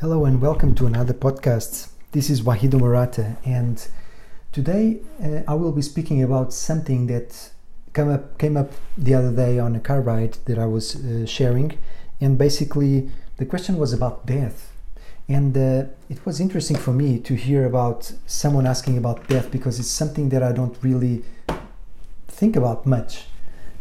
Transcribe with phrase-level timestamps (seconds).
[0.00, 1.90] Hello and welcome to another podcast.
[2.12, 3.86] This is Wahid Omarata, and
[4.50, 7.50] today uh, I will be speaking about something that
[7.92, 11.26] came up came up the other day on a car ride that I was uh,
[11.26, 11.76] sharing,
[12.18, 14.72] and basically the question was about death,
[15.28, 19.78] and uh, it was interesting for me to hear about someone asking about death because
[19.78, 21.24] it's something that I don't really
[22.26, 23.26] think about much.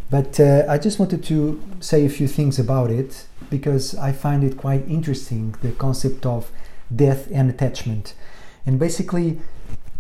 [0.09, 4.43] But uh, I just wanted to say a few things about it because I find
[4.43, 6.51] it quite interesting the concept of
[6.93, 8.15] death and attachment.
[8.65, 9.39] And basically,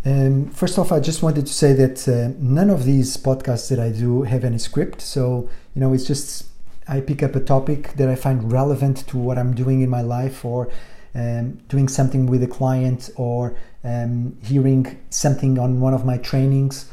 [0.05, 3.79] um, first off, I just wanted to say that uh, none of these podcasts that
[3.79, 5.01] I do have any script.
[5.01, 6.47] So, you know, it's just
[6.87, 10.01] I pick up a topic that I find relevant to what I'm doing in my
[10.01, 10.71] life or
[11.13, 16.89] um, doing something with a client or um, hearing something on one of my trainings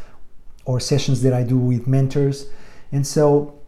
[0.66, 2.46] or sessions that I do with mentors.
[2.92, 3.58] And so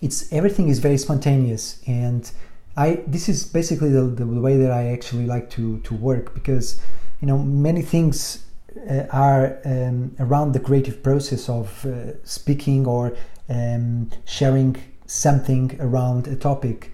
[0.00, 1.80] it's everything is very spontaneous.
[1.86, 2.30] And
[2.76, 6.80] I this is basically the, the way that I actually like to to work because
[7.20, 8.46] you know many things
[8.88, 13.16] uh, are um, around the creative process of uh, speaking or
[13.48, 16.92] um, sharing something around a topic.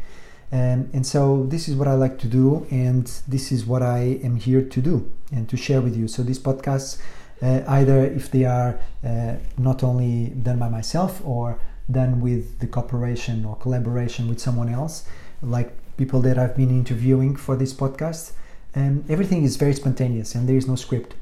[0.53, 4.21] Um, and so this is what I like to do and this is what I
[4.23, 6.09] am here to do and to share with you.
[6.09, 6.99] So these podcasts
[7.43, 11.59] uh, either if they are uh, not only done by myself or
[11.91, 15.05] done with the cooperation or collaboration with someone else,
[15.43, 18.33] like people that I've been interviewing for this podcast.
[18.75, 21.15] And everything is very spontaneous and there is no script.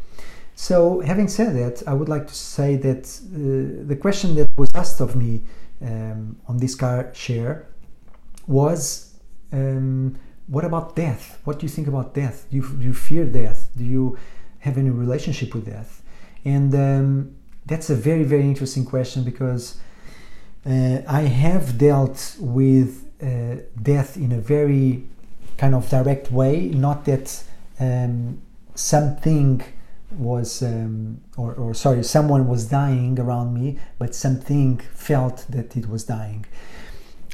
[0.56, 4.70] So, having said that, I would like to say that uh, the question that was
[4.74, 5.42] asked of me
[5.82, 7.66] um, on this car share
[8.46, 9.14] was
[9.52, 11.40] um, what about death?
[11.44, 12.46] What do you think about death?
[12.50, 13.68] Do you, do you fear death?
[13.76, 14.18] Do you
[14.60, 16.02] have any relationship with death?
[16.44, 19.78] And um, that's a very, very interesting question because
[20.66, 25.04] uh, I have dealt with uh, death in a very
[25.56, 27.42] kind of direct way, not that
[27.80, 28.40] um,
[28.74, 29.62] something
[30.10, 35.88] was, um, or, or, sorry, someone was dying around me, but something felt that it
[35.88, 36.46] was dying.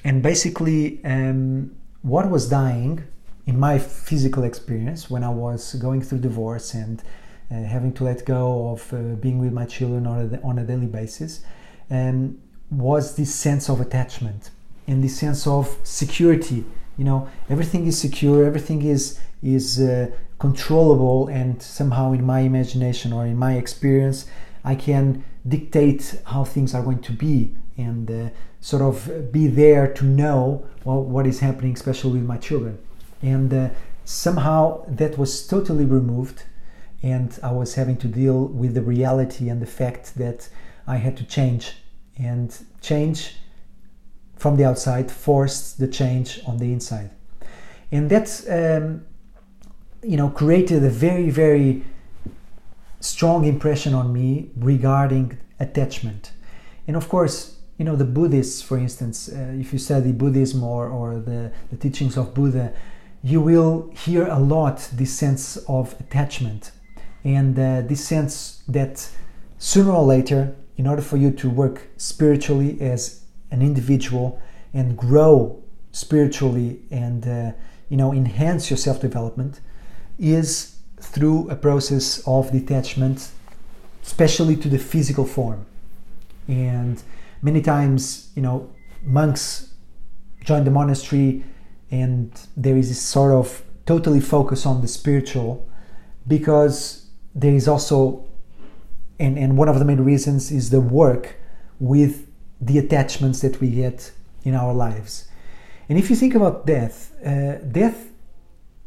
[0.05, 3.05] And basically, um, what was dying
[3.47, 7.03] in my physical experience when I was going through divorce and
[7.51, 10.65] uh, having to let go of uh, being with my children on a, on a
[10.65, 11.43] daily basis.
[11.91, 12.39] Um,
[12.71, 14.51] was this sense of attachment
[14.87, 16.65] and this sense of security
[16.97, 20.09] you know everything is secure everything is is uh,
[20.39, 24.27] controllable and somehow in my imagination or in my experience
[24.65, 28.29] i can dictate how things are going to be and uh,
[28.61, 32.79] sort of be there to know well, what is happening especially with my children
[33.23, 33.69] and uh,
[34.05, 36.45] somehow that was totally removed
[37.03, 40.49] and i was having to deal with the reality and the fact that
[40.87, 41.75] i had to change.
[42.19, 43.37] And change
[44.37, 47.11] from the outside forced the change on the inside.
[47.91, 49.07] And that um,
[50.03, 51.83] you know created a very very
[53.01, 56.33] strong impression on me regarding attachment.
[56.87, 60.89] And of course you know the buddhists for instance uh, if you study buddhism or,
[60.89, 62.75] or the, the teachings of buddha
[63.23, 66.73] you will hear a lot this sense of attachment
[67.25, 69.09] and uh, this sense that
[69.59, 74.41] sooner or later in order for you to work spiritually as an individual
[74.73, 77.53] and grow spiritually and uh,
[77.89, 79.61] you know enhance your self-development
[80.19, 83.31] is through a process of detachment
[84.05, 85.67] especially to the physical form.
[86.49, 87.03] And
[87.43, 88.71] many times you know
[89.05, 89.75] monks
[90.45, 91.45] join the monastery
[91.91, 95.69] and there is this sort of totally focus on the spiritual
[96.27, 97.00] because
[97.35, 98.25] there is also
[99.21, 101.37] and, and one of the main reasons is the work
[101.79, 102.27] with
[102.61, 104.13] the attachments that we get
[104.45, 105.29] in our lives.
[105.89, 108.09] And if you think about death, uh, death,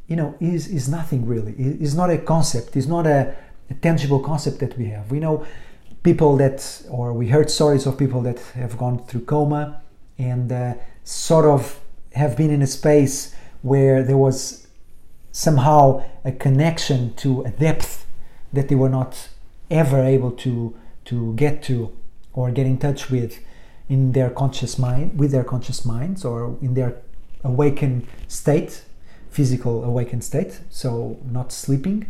[0.08, 1.54] you know, is, is nothing really.
[1.54, 2.76] It's not a concept.
[2.76, 3.36] It's not a,
[3.70, 5.12] a tangible concept that we have.
[5.12, 5.46] We know
[6.02, 9.82] people that, or we heard stories of people that have gone through coma
[10.18, 10.74] and uh,
[11.04, 11.80] sort of
[12.14, 14.68] have been in a space where there was
[15.32, 18.06] somehow a connection to a depth
[18.54, 19.30] that they were not
[19.70, 21.92] ever able to to get to
[22.34, 23.40] or get in touch with
[23.90, 26.96] in their conscious mind with their conscious minds or in their
[27.44, 28.84] awakened state
[29.30, 32.08] physical awakened state so not sleeping.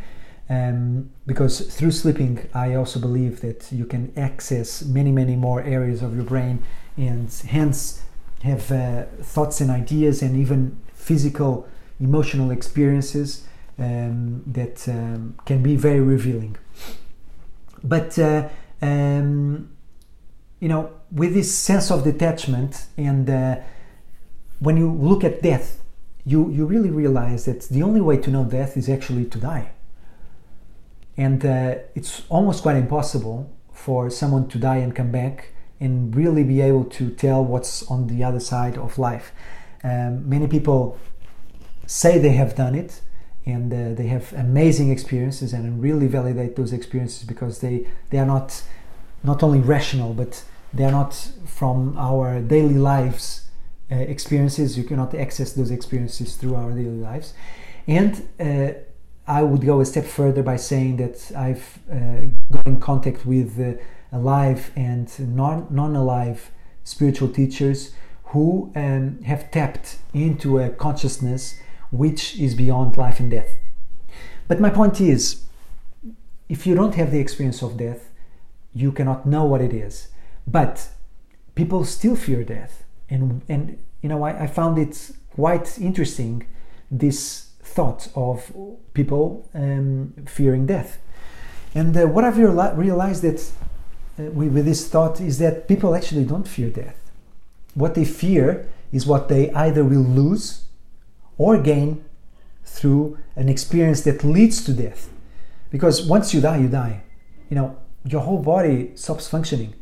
[0.50, 6.02] Um, because through sleeping i also believe that you can access many many more areas
[6.04, 6.62] of your brain
[6.98, 8.04] and hence
[8.44, 11.66] have uh, thoughts and ideas and even physical
[12.00, 13.48] emotional experiences
[13.80, 16.58] um, that um, can be very revealing
[17.84, 18.48] but uh,
[18.82, 19.70] um,
[20.60, 23.58] you know, with this sense of detachment, and uh,
[24.60, 25.82] when you look at death,
[26.26, 29.72] you, you really realize that the only way to know death is actually to die.
[31.18, 35.50] And uh, it's almost quite impossible for someone to die and come back
[35.82, 39.34] and really be able to tell what's on the other side of life.
[39.84, 40.98] Um, many people
[41.86, 43.02] say they have done it
[43.46, 48.26] and uh, they have amazing experiences and really validate those experiences because they, they are
[48.26, 48.64] not
[49.26, 50.44] not only rational but
[50.74, 51.14] they are not
[51.46, 53.50] from our daily lives
[53.92, 54.78] uh, experiences.
[54.78, 57.34] You cannot access those experiences through our daily lives.
[57.86, 58.80] And uh,
[59.28, 63.60] I would go a step further by saying that I've uh, got in contact with
[63.60, 63.82] uh,
[64.12, 66.52] alive and non alive
[66.84, 67.94] spiritual teachers
[68.26, 71.60] who um, have tapped into a consciousness
[71.94, 73.56] which is beyond life and death.
[74.48, 75.44] But my point is,
[76.50, 78.10] if you don't have the experience of death,
[78.74, 80.08] you cannot know what it is.
[80.48, 80.90] But
[81.54, 82.84] people still fear death.
[83.10, 86.48] And, and you know, I, I found it quite interesting
[86.90, 88.52] this thought of
[88.96, 90.98] people um, fearing death.
[91.76, 93.52] And uh, what I've realized that
[94.20, 96.98] uh, with this thought is that people actually don't fear death.
[97.76, 100.63] What they fear is what they either will lose
[101.38, 102.04] or gain
[102.64, 105.10] through an experience that leads to death.
[105.70, 107.04] Because once you die, you die.
[107.50, 109.74] You know, your whole body stops functioning.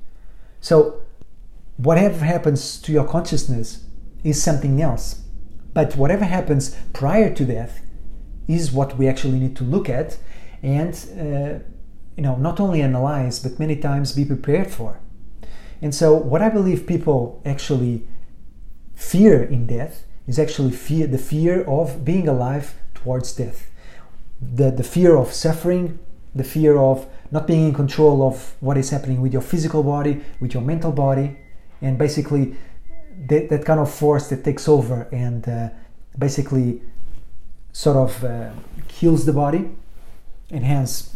[0.59, 1.01] So,
[1.77, 3.85] whatever happens to your consciousness
[4.23, 5.21] is something else.
[5.73, 7.81] But whatever happens prior to death
[8.47, 10.17] is what we actually need to look at
[10.61, 11.63] and uh,
[12.15, 14.99] you know not only analyze but many times be prepared for
[15.81, 18.07] and so what i believe people actually
[18.93, 23.59] fear in death is actually fear the fear of being alive towards death.
[24.59, 25.85] The, the fear of suffering
[26.33, 26.97] the fear of
[27.29, 30.91] not being in control of what is happening with your physical body with your mental
[30.91, 31.37] body
[31.81, 32.55] and basically
[33.27, 35.69] that, that kind of force that takes over and uh,
[36.17, 36.81] basically
[37.73, 38.51] sort of uh,
[38.87, 39.69] kills the body
[40.49, 41.15] and hence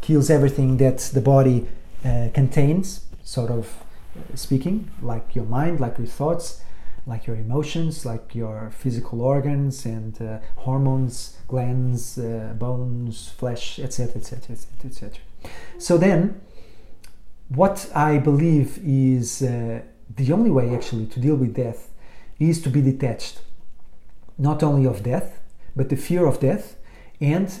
[0.00, 1.66] kills everything that the body
[2.04, 3.82] uh, contains, sort of
[4.16, 6.62] uh, speaking, like your mind, like your thoughts,
[7.06, 14.16] like your emotions, like your physical organs and uh, hormones, glands, uh, bones, flesh, etc.,
[14.16, 15.18] etc., etc., etc.
[15.78, 16.40] So then,
[17.48, 19.82] what I believe is uh,
[20.14, 21.92] the only way actually to deal with death
[22.40, 23.40] is to be detached,
[24.36, 25.40] not only of death,
[25.76, 26.76] but the fear of death
[27.20, 27.60] and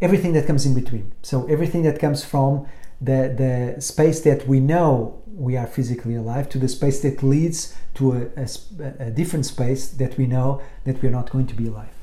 [0.00, 1.12] everything that comes in between.
[1.22, 2.66] So everything that comes from
[3.02, 7.74] the, the space that we know we are physically alive to the space that leads
[7.94, 11.66] to a, a, a different space that we know that we're not going to be
[11.66, 11.94] alive.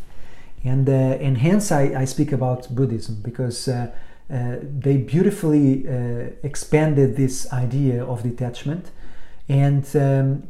[0.64, 3.92] And, uh, and hence I, I speak about Buddhism because uh,
[4.30, 8.92] uh, they beautifully uh, expanded this idea of detachment
[9.48, 10.48] and um,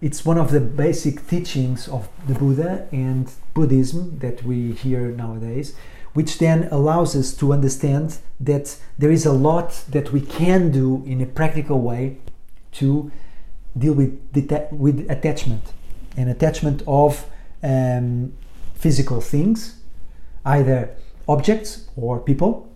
[0.00, 5.74] it's one of the basic teachings of the Buddha and Buddhism that we hear nowadays
[6.18, 11.00] which then allows us to understand that there is a lot that we can do
[11.06, 12.18] in a practical way
[12.72, 13.08] to
[13.78, 15.62] deal with, deta- with attachment
[16.16, 17.24] and attachment of
[17.62, 18.32] um,
[18.74, 19.76] physical things,
[20.44, 20.90] either
[21.28, 22.68] objects or people.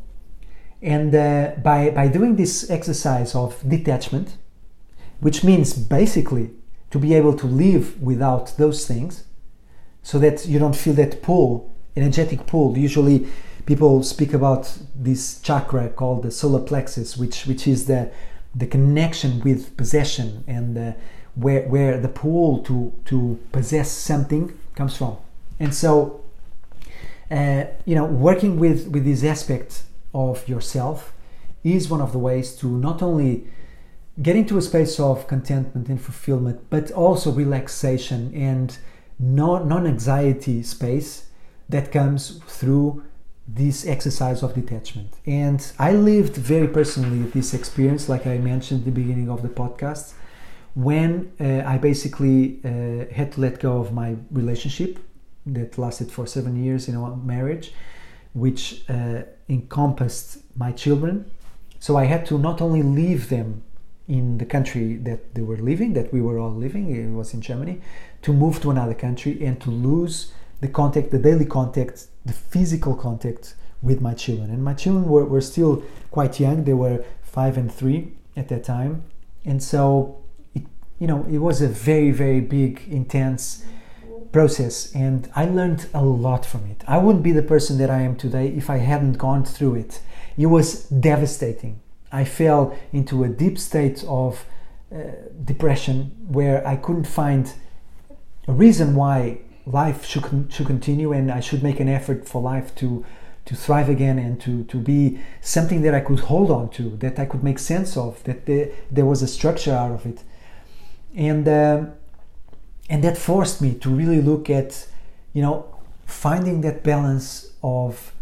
[0.81, 4.37] And uh, by, by doing this exercise of detachment,
[5.19, 6.51] which means basically
[6.93, 9.25] to be able to live without those things,
[10.05, 12.77] so that you don't feel that pull energetic pool.
[12.77, 13.27] Usually,
[13.67, 18.11] people speak about this chakra called the solar plexus, which which is the
[18.55, 20.93] the connection with possession and uh,
[21.35, 25.17] where where the pull to to possess something comes from.
[25.59, 26.25] And so,
[27.31, 29.83] uh, you know, working with with this aspect
[30.15, 31.13] of yourself
[31.65, 33.47] is one of the ways to not only
[34.21, 38.79] get into a space of contentment and fulfillment, but also relaxation and
[39.19, 41.27] non anxiety space
[41.73, 43.03] that comes through
[43.49, 45.13] this exercise of detachment.
[45.27, 49.49] And I lived very personally this experience, like I mentioned at the beginning of the
[49.49, 50.15] podcast,
[50.75, 54.99] when uh, I basically uh, had to let go of my relationship
[55.47, 57.75] that lasted for seven years in a marriage,
[58.33, 61.31] which uh, encompassed my children.
[61.81, 63.63] So I had to not only leave them
[64.09, 67.41] in the country that they were living, that we were all living, it was in
[67.41, 67.81] Germany,
[68.23, 72.95] to move to another country and to lose the contact, the daily contact, the physical
[72.95, 74.49] contact with my children.
[74.49, 78.63] And my children were, were still quite young, they were five and three at that
[78.63, 79.03] time.
[79.45, 80.23] And so,
[80.55, 80.63] it,
[81.01, 83.65] you know, it was a very, very big, intense
[84.31, 84.95] process.
[84.95, 86.85] And I learned a lot from it.
[86.87, 90.01] I wouldn't be the person that I am today if I hadn't gone through it.
[90.39, 91.81] It was devastating.
[92.13, 94.45] I fell into a deep state of
[94.95, 94.99] uh,
[95.45, 97.53] depression where I couldn't find
[98.47, 102.75] a reason why life should should continue and I should make an effort for life
[102.77, 103.05] to
[103.45, 107.19] to thrive again and to to be something that I could hold on to, that
[107.19, 110.23] I could make sense of, that there, there was a structure out of it,
[111.15, 111.87] and uh,
[112.89, 114.87] and that forced me to really look at,
[115.33, 115.67] you know,
[116.07, 118.13] finding that balance of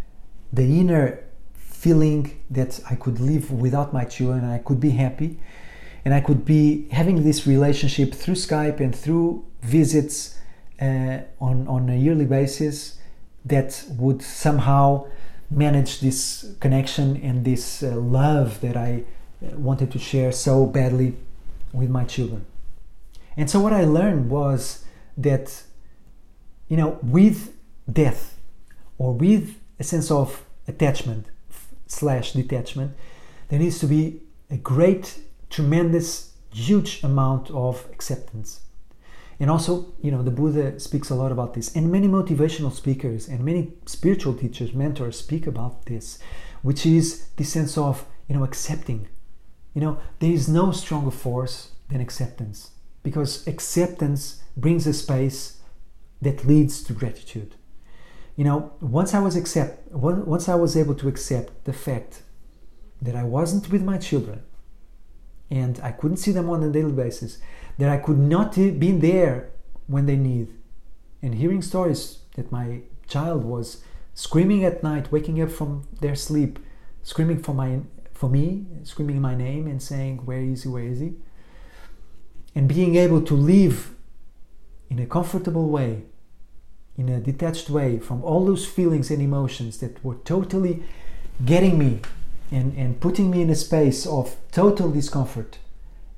[0.53, 5.39] the inner feeling that I could live without my children and I could be happy
[6.05, 10.37] and I could be having this relationship through Skype and through visits
[10.81, 12.99] uh, on, on a yearly basis
[13.45, 15.07] that would somehow
[15.51, 19.05] manage this connection and this uh, love that I
[19.43, 21.17] uh, wanted to share so badly
[21.73, 22.47] with my children.
[23.37, 24.85] And so what I learned was
[25.17, 25.63] that,
[26.69, 27.55] you know, with
[27.91, 28.39] death
[28.99, 31.27] or with a sense of attachment
[31.87, 32.95] slash detachment,
[33.49, 34.21] there needs to be
[34.51, 38.61] a great, tremendous, huge amount of acceptance.
[39.41, 43.27] And also, you know, the Buddha speaks a lot about this, and many motivational speakers
[43.27, 46.19] and many spiritual teachers, mentors speak about this,
[46.61, 49.09] which is the sense of, you know, accepting.
[49.73, 55.63] You know, there is no stronger force than acceptance because acceptance brings a space
[56.21, 57.55] that leads to gratitude.
[58.37, 62.23] You know, once I was accept, once I was able to accept the fact
[63.01, 64.43] that I wasn't with my children,
[65.51, 67.39] and I couldn't see them on a daily basis,
[67.79, 69.51] that I could not be there
[69.87, 70.55] when they need,
[71.23, 73.83] and hearing stories that my child was
[74.15, 76.59] screaming at night, waking up from their sleep,
[77.03, 77.81] screaming for my
[78.13, 80.69] for me, screaming my name and saying, "Where is he?
[80.69, 81.15] Where is he?"
[82.55, 83.95] and being able to live
[84.89, 86.03] in a comfortable way,
[86.97, 90.83] in a detached way from all those feelings and emotions that were totally
[91.45, 92.01] getting me
[92.51, 95.59] and, and putting me in a space of total discomfort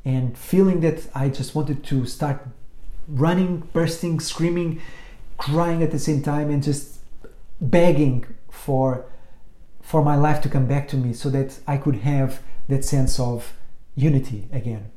[0.04, 2.46] and feeling that I just wanted to start
[3.08, 4.80] running, bursting, screaming,
[5.38, 7.00] crying at the same time, and just
[7.60, 9.06] begging for
[9.80, 13.18] for my life to come back to me so that I could have that sense
[13.18, 13.52] of
[13.96, 14.90] unity again.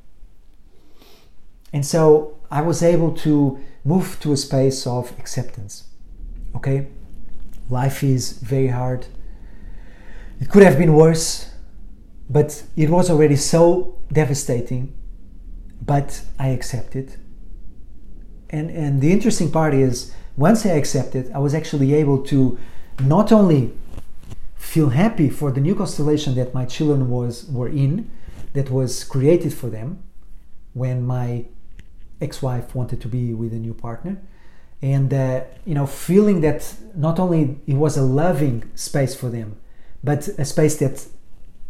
[1.73, 5.85] And so I was able to move to a space of acceptance.
[6.55, 6.87] Okay?
[7.69, 9.07] Life is very hard.
[10.39, 11.49] It could have been worse,
[12.29, 14.95] but it was already so devastating.
[15.81, 17.17] But I accepted.
[18.49, 22.57] And, and the interesting part is, once I accepted, I was actually able to
[22.99, 23.73] not only
[24.55, 28.09] feel happy for the new constellation that my children was were in,
[28.53, 30.01] that was created for them,
[30.73, 31.45] when my
[32.21, 34.21] ex-wife wanted to be with a new partner
[34.81, 39.57] and uh, you know feeling that not only it was a loving space for them
[40.03, 41.05] but a space that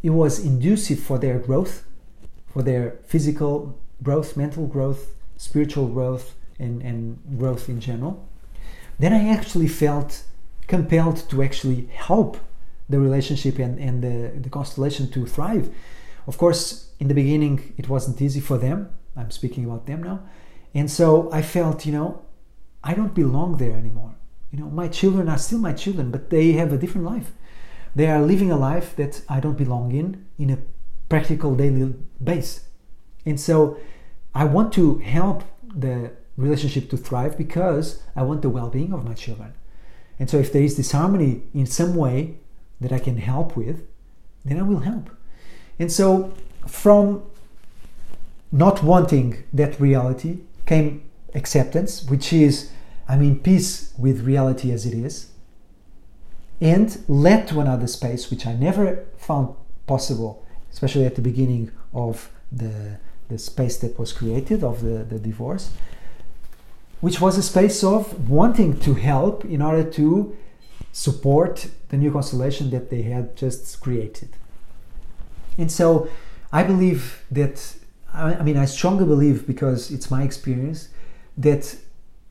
[0.07, 1.73] it was inducive for their growth
[2.53, 3.53] for their physical
[4.07, 5.01] growth mental growth
[5.37, 6.25] spiritual growth
[6.59, 6.99] and, and
[7.41, 8.13] growth in general
[9.01, 10.11] then i actually felt
[10.67, 12.31] compelled to actually help
[12.87, 15.65] the relationship and, and the, the constellation to thrive
[16.27, 16.63] of course
[16.99, 20.21] in the beginning it wasn't easy for them I'm speaking about them now.
[20.73, 22.21] And so I felt, you know,
[22.83, 24.15] I don't belong there anymore.
[24.51, 27.31] You know, my children are still my children, but they have a different life.
[27.95, 30.57] They are living a life that I don't belong in, in a
[31.07, 32.65] practical daily base.
[33.25, 33.77] And so
[34.33, 39.05] I want to help the relationship to thrive because I want the well being of
[39.05, 39.53] my children.
[40.19, 42.37] And so if there is disharmony in some way
[42.81, 43.85] that I can help with,
[44.43, 45.09] then I will help.
[45.79, 46.33] And so
[46.67, 47.23] from
[48.51, 52.71] not wanting that reality came acceptance, which is,
[53.07, 55.31] I'm in peace with reality as it is,
[56.61, 59.55] and led to another space, which I never found
[59.87, 62.97] possible, especially at the beginning of the,
[63.29, 65.71] the space that was created of the, the divorce,
[67.01, 70.35] which was a space of wanting to help in order to
[70.91, 74.29] support the new constellation that they had just created.
[75.57, 76.09] And so
[76.53, 77.75] I believe that
[78.15, 80.89] I mean, I strongly believe because it's my experience
[81.37, 81.75] that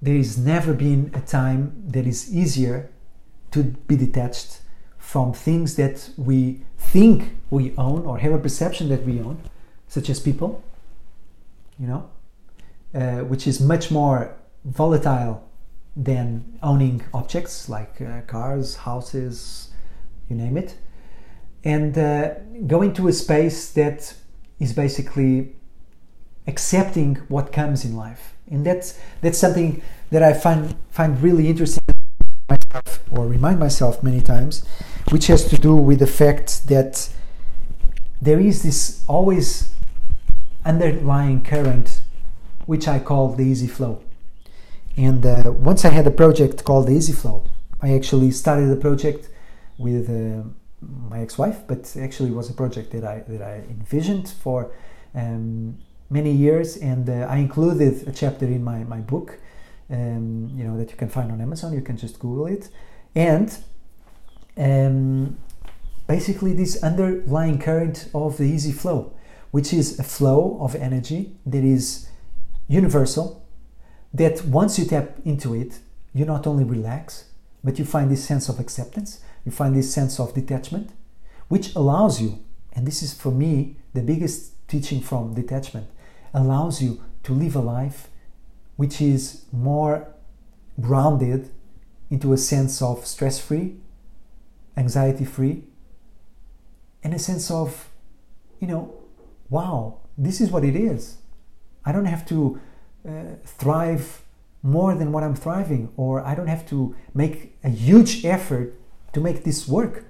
[0.01, 2.91] there has never been a time that is easier
[3.55, 4.61] to be detached
[4.99, 9.39] from things that we think we own or have a perception that we own,
[9.87, 10.63] such as people,
[11.79, 12.11] you know,
[12.95, 14.35] uh, which is much more
[14.65, 15.49] volatile
[15.97, 19.69] than owning objects like uh, cars, houses,
[20.29, 20.77] you name it,
[21.63, 22.35] and uh,
[22.67, 24.15] going to a space that
[24.59, 25.55] is basically
[26.49, 28.35] accepting what comes in life.
[28.51, 29.81] And that's that's something
[30.11, 31.94] that i find find really interesting
[32.75, 34.65] myself or remind myself many times
[35.11, 37.09] which has to do with the fact that
[38.21, 39.73] there is this always
[40.65, 42.01] underlying current
[42.67, 44.03] which i call the easy flow.
[44.97, 47.45] And uh, once I had a project called the Easy Flow,
[47.83, 49.29] I actually started the project
[49.77, 50.45] with uh,
[51.11, 54.71] my ex-wife, but actually it was a project that I that I envisioned for
[55.13, 55.79] um,
[56.11, 59.41] many years, and uh, I included a chapter in my my book,
[59.91, 61.73] um, you know that you can find on Amazon.
[61.73, 62.69] You can just Google it,
[63.15, 63.57] and
[64.57, 65.39] um,
[66.07, 69.13] basically this underlying current of the easy flow,
[69.51, 72.09] which is a flow of energy that is
[72.69, 73.43] universal.
[74.13, 75.81] That once you tap into it,
[76.13, 77.25] you not only relax,
[77.65, 80.91] but you find this sense of acceptance you find this sense of detachment,
[81.49, 82.39] which allows you,
[82.73, 85.87] and this is for me the biggest teaching from detachment,
[86.33, 88.09] allows you to live a life
[88.77, 90.15] which is more
[90.81, 91.51] grounded
[92.11, 93.77] into a sense of stress free,
[94.77, 95.65] anxiety free,
[97.03, 97.91] and a sense of,
[98.61, 98.95] you know,
[99.51, 101.19] wow, this is what it is.
[101.85, 102.61] I don't have to
[103.07, 103.11] uh,
[103.45, 104.23] thrive
[104.63, 108.75] more than what I'm thriving, or I don't have to make a huge effort
[109.13, 110.07] to make this work.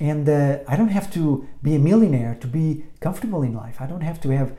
[0.00, 3.80] And uh, I don't have to be a millionaire to be comfortable in life.
[3.80, 4.56] I don't have to have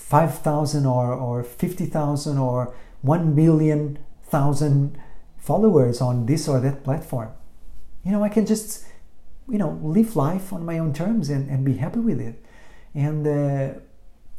[0.00, 4.98] 5,000 or, or 50,000 or 1 million thousand
[5.38, 7.30] followers on this or that platform.
[8.04, 8.84] You know, I can just,
[9.48, 12.44] you know, live life on my own terms and, and be happy with it.
[12.94, 13.78] And, uh,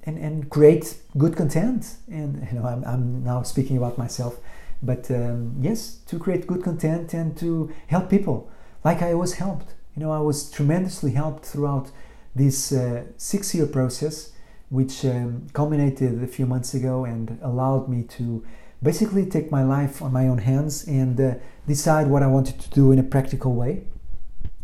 [0.03, 1.95] and, and create good content.
[2.09, 4.39] And, you know, I'm, I'm now speaking about myself
[4.81, 8.49] but um, yes to create good content and to help people
[8.83, 11.91] like i was helped you know i was tremendously helped throughout
[12.35, 14.31] this uh, six year process
[14.71, 18.43] which um, culminated a few months ago and allowed me to
[18.81, 21.35] basically take my life on my own hands and uh,
[21.67, 23.83] decide what i wanted to do in a practical way.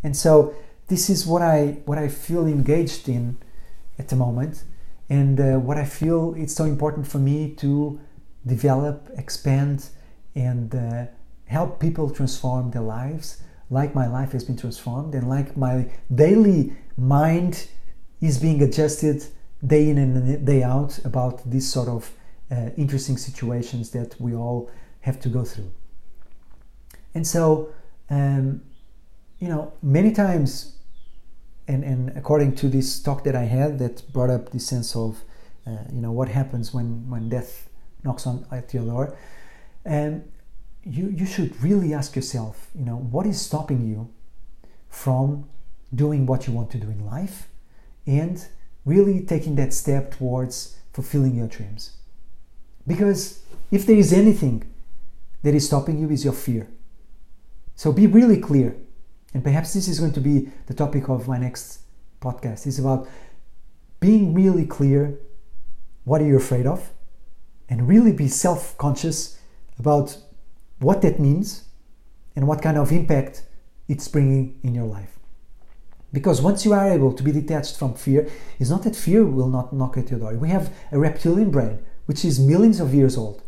[0.04, 0.56] And so
[0.88, 3.38] this is what i what i feel engaged in
[4.00, 4.64] at the moment.
[5.10, 8.00] And uh, what i feel it's so important for me to
[8.46, 9.90] develop expand
[10.36, 11.08] and uh,
[11.48, 16.74] help people transform their lives like my life has been transformed and like my daily
[16.98, 17.67] mind
[18.22, 19.26] is being adjusted
[19.65, 22.12] day in and day out about these sort of
[22.52, 24.70] uh, interesting situations that we all
[25.02, 25.72] have to go through.
[27.13, 27.70] And so,
[28.10, 28.62] um,
[29.39, 30.78] you know, many times,
[31.67, 35.24] and, and according to this talk that I had that brought up this sense of,
[35.65, 37.70] uh, you know, what happens when, when death
[38.04, 39.17] knocks on at your door,
[39.84, 40.32] and
[40.84, 44.10] you, you should really ask yourself, you know, what is stopping you
[44.89, 45.50] from
[45.93, 47.48] doing what you want to do in life
[48.06, 48.48] and
[48.88, 51.97] really taking that step towards fulfilling your dreams.
[52.88, 54.63] Because if there is anything
[55.43, 56.67] that is stopping you is your fear.
[57.76, 58.76] So be really clear.
[59.34, 61.82] And perhaps this is going to be the topic of my next
[62.21, 62.65] podcast.
[62.65, 63.08] It's about
[64.00, 65.19] being really clear
[66.06, 66.89] what are you afraid of
[67.69, 69.38] and really be self-conscious
[69.78, 70.17] about
[70.80, 71.65] what that means
[72.36, 73.43] and what kind of impact
[73.89, 75.16] it's bringing in your life.
[76.17, 78.27] Because once you are able to be detached from fear,
[78.58, 80.34] it's not that fear will not knock at your door.
[80.34, 81.77] We have a reptilian brain,
[82.08, 83.43] which is millions of years old.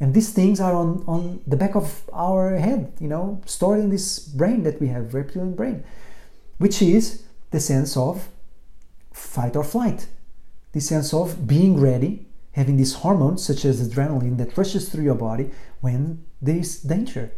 [0.00, 3.90] And these things are on, on the back of our head, you know, stored in
[3.90, 5.84] this brain that we have, reptilian brain,
[6.56, 8.30] which is the sense of
[9.12, 10.06] fight or flight,
[10.72, 15.14] the sense of being ready having these hormones such as adrenaline that rushes through your
[15.14, 15.50] body
[15.82, 17.30] when there is danger.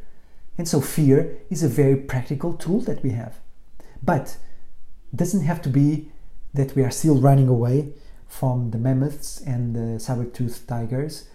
[0.57, 3.35] And so fear is a very practical tool that we have.
[4.01, 4.37] But
[5.13, 6.11] it doesn't have to be
[6.55, 7.93] that we are still running away
[8.27, 11.29] from the mammoths and the saber-toothed tigers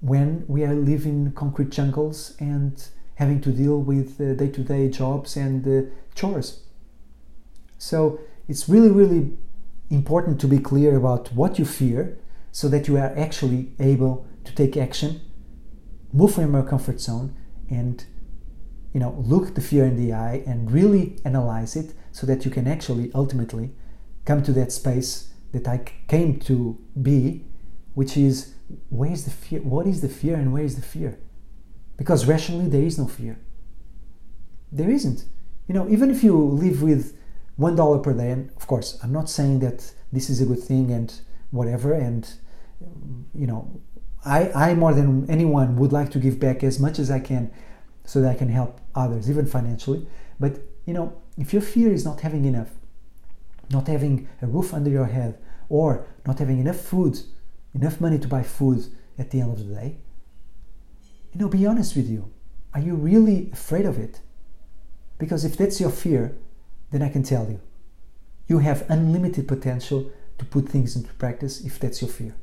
[0.00, 5.66] when we are living in concrete jungles and having to deal with day-to-day jobs and
[5.66, 6.62] uh, chores.
[7.76, 9.36] So it's really, really
[9.90, 12.18] important to be clear about what you fear
[12.52, 15.20] so that you are actually able to take action,
[16.12, 17.36] move from your comfort zone,
[17.68, 18.04] and
[18.92, 22.50] you know look the fear in the eye and really analyze it so that you
[22.50, 23.70] can actually ultimately
[24.26, 27.46] come to that space that I came to be,
[27.94, 28.52] which is
[28.90, 29.60] where is the fear?
[29.60, 31.18] What is the fear and where is the fear?
[31.96, 33.38] Because rationally there is no fear.
[34.70, 35.24] There isn't.
[35.66, 37.16] You know, even if you live with
[37.56, 40.62] one dollar per day, and of course, I'm not saying that this is a good
[40.62, 41.08] thing and
[41.52, 42.30] whatever and
[43.34, 43.80] you know
[44.24, 47.50] I, I more than anyone would like to give back as much as I can
[48.04, 50.06] so that I can help others, even financially.
[50.38, 52.70] But you know, if your fear is not having enough,
[53.70, 57.20] not having a roof under your head, or not having enough food,
[57.74, 58.84] enough money to buy food
[59.18, 59.96] at the end of the day,
[61.32, 62.30] you know, be honest with you.
[62.74, 64.20] Are you really afraid of it?
[65.18, 66.36] Because if that's your fear,
[66.90, 67.60] then I can tell you,
[68.48, 72.34] you have unlimited potential to put things into practice if that's your fear.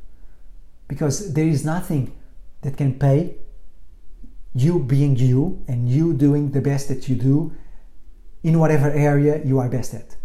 [0.87, 2.15] Because there is nothing
[2.61, 3.35] that can pay
[4.53, 7.53] you being you and you doing the best that you do
[8.43, 10.15] in whatever area you are best at.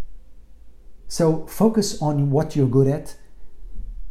[1.09, 3.17] So focus on what you're good at,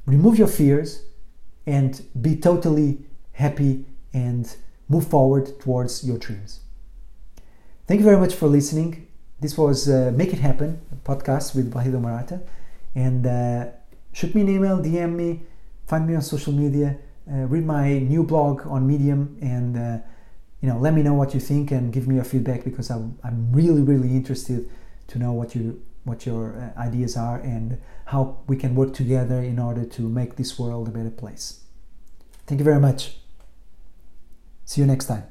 [0.05, 1.03] remove your fears,
[1.65, 2.99] and be totally
[3.33, 4.55] happy and
[4.89, 6.61] move forward towards your dreams.
[7.87, 9.07] Thank you very much for listening.
[9.39, 12.41] This was uh, Make It Happen, podcast with Wahid Omarata.
[12.93, 13.67] And uh,
[14.13, 15.41] shoot me an email, DM me,
[15.87, 16.97] find me on social media,
[17.31, 19.97] uh, read my new blog on Medium, and uh,
[20.62, 23.17] you know, let me know what you think and give me your feedback because I'm,
[23.24, 24.69] I'm really, really interested
[25.08, 29.39] to know what you what your uh, ideas are and how we can work together
[29.41, 31.60] in order to make this world a better place.
[32.47, 33.17] Thank you very much.
[34.65, 35.30] See you next time.